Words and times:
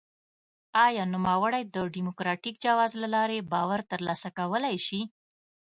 آیا 0.85 1.03
نوموړی 1.13 1.63
د 1.75 1.77
ډیموکراټیک 1.95 2.55
جواز 2.65 2.91
له 3.01 3.07
لارې 3.15 3.47
باور 3.51 3.79
ترلاسه 3.91 4.29
کولای 4.37 4.75
شي؟ 4.87 5.01